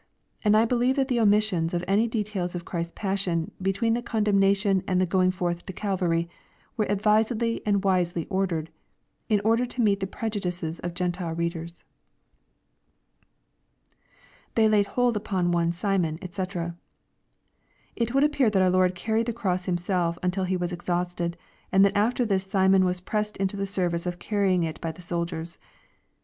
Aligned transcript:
And 0.43 0.57
I 0.57 0.65
beheve 0.65 0.95
that 0.95 1.09
the 1.09 1.19
omission 1.19 1.67
of 1.73 1.83
any 1.87 2.07
details 2.07 2.55
of 2.55 2.65
Christ's 2.65 2.93
passion 2.95 3.51
between 3.61 3.93
the 3.93 4.01
condemnation 4.01 4.81
and 4.87 4.99
tlie 4.99 5.07
going 5.07 5.29
forth 5.29 5.63
to 5.67 5.73
Calvary, 5.73 6.27
was 6.75 6.87
advisedly 6.89 7.61
and 7.67 7.83
wisely 7.83 8.25
ordered, 8.27 8.71
in 9.29 9.39
order 9.43 9.63
to 9.67 9.79
meet 9.81 9.99
the 9.99 10.07
prejudices 10.07 10.79
of 10.79 10.95
Gentile 10.95 11.35
readers. 11.35 11.85
[^They 14.55 14.67
lay 14.71 14.81
hold 14.81 15.15
upon 15.15 15.51
one 15.51 15.69
Shnon^ 15.69 16.17
&c'\ 16.17 16.73
It 17.95 18.15
would 18.15 18.23
appear 18.23 18.49
that 18.49 18.59
our 18.63 18.71
Lord 18.71 18.95
carried 18.95 19.27
the 19.27 19.33
cross 19.33 19.65
Himself 19.65 20.17
until 20.23 20.45
He 20.45 20.57
was 20.57 20.73
exhausted, 20.73 21.37
and 21.71 21.85
that 21.85 21.95
after 21.95 22.25
this 22.25 22.45
Simon 22.45 22.85
was 22.85 23.01
pressed 23.01 23.37
into 23.37 23.55
the 23.55 23.67
service 23.67 24.07
of 24.07 24.17
carrying 24.17 24.63
it 24.63 24.81
by 24.81 24.91
the 24.91 25.03
soldiers. 25.03 25.59